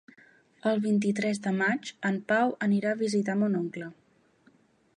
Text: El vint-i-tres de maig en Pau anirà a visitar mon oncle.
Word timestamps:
El 0.69 0.79
vint-i-tres 0.85 1.41
de 1.43 1.51
maig 1.59 1.91
en 2.11 2.17
Pau 2.31 2.53
anirà 2.69 2.93
a 2.95 2.99
visitar 3.05 3.37
mon 3.43 3.59
oncle. 3.61 3.91